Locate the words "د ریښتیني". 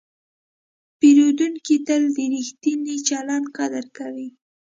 2.15-2.95